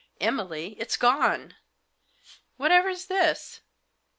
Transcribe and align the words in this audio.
Emily, 0.19 0.69
it's 0.79 0.97
gone! 0.97 1.57
Whatever's 2.57 3.05
this? 3.05 3.61